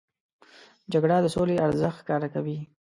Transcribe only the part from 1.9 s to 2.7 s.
ښکاره کوي